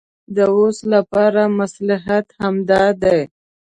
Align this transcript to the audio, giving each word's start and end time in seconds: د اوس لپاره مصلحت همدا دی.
د 0.35 0.37
اوس 0.57 0.77
لپاره 0.93 1.43
مصلحت 1.59 2.25
همدا 2.41 2.83
دی. 3.01 3.19